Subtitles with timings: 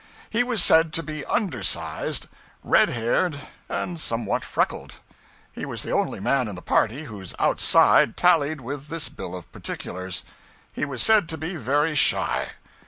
[0.31, 2.27] He was said to be undersized,
[2.63, 4.93] red haired, and somewhat freckled.
[5.51, 9.51] He was the only man in the party whose outside tallied with this bill of
[9.51, 10.25] particulars.
[10.73, 12.53] He was said to be very shy.